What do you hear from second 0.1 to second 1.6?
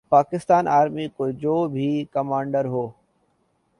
Pakistan army کا جو